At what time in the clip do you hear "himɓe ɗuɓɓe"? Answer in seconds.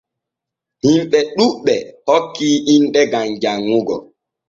0.83-1.75